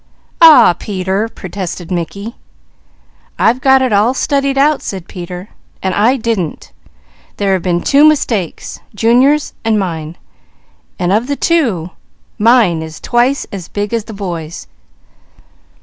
[0.41, 2.35] "Aw w ah Peter!" protested Mickey.
[3.37, 5.49] "I've got it all studied out," said Peter,
[5.83, 6.71] "and I didn't!
[7.37, 10.17] There have been two mistakes, Junior's and mine,
[10.97, 11.91] and of the two,
[12.39, 14.65] mine is twice as big as the boy's."